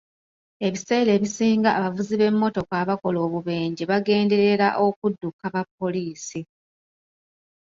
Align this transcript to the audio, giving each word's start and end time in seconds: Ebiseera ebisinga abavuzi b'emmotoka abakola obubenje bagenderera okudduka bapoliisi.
Ebiseera 0.67 1.09
ebisinga 1.17 1.69
abavuzi 1.77 2.13
b'emmotoka 2.19 2.73
abakola 2.83 3.17
obubenje 3.27 3.83
bagenderera 3.91 4.67
okudduka 4.85 5.45
bapoliisi. 5.53 6.39